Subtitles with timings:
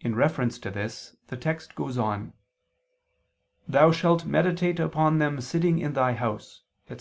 [0.00, 2.34] In reference to this, the text goes on:
[3.66, 6.96] "thou shalt meditate upon them sitting in thy house," etc.